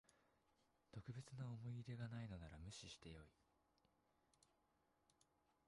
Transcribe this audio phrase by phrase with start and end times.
[0.91, 3.25] 特別な思い入れがないのなら無視してよい